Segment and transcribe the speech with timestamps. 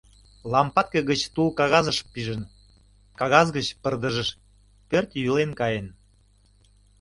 [0.51, 2.41] Лампадке гыч тул кагазыш пижын,
[3.19, 4.29] кагаз гыч пырдыжыш—
[4.89, 5.87] пӧрт йӱлен каен.